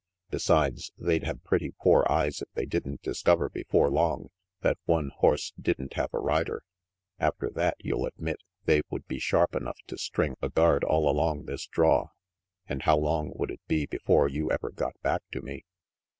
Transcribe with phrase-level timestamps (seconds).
[0.31, 4.31] Besides, they'd have pretty poor eyes if they didn't discover before long
[4.61, 6.63] that one horse didn't have a rider.
[7.19, 11.45] After that, you'll admit, they would be sharp enough to string a guard all along
[11.45, 12.07] this draw;
[12.65, 15.65] and how long would it be before you ever got back to me?